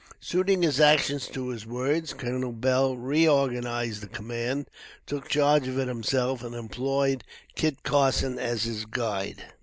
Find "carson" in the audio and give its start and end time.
7.83-8.39